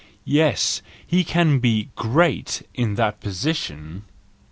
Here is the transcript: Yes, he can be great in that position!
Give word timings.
Yes, 0.25 0.81
he 1.05 1.23
can 1.23 1.59
be 1.59 1.89
great 1.95 2.63
in 2.73 2.95
that 2.95 3.19
position! 3.21 4.05